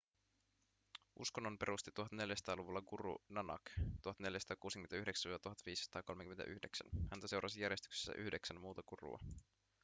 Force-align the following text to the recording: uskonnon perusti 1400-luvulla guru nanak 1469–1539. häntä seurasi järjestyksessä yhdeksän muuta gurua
uskonnon 1.19 1.57
perusti 1.59 1.91
1400-luvulla 1.99 2.81
guru 2.81 3.15
nanak 3.29 3.61
1469–1539. 3.79 3.85
häntä 7.11 7.27
seurasi 7.27 7.61
järjestyksessä 7.61 8.13
yhdeksän 8.17 8.61
muuta 8.61 8.83
gurua 8.83 9.19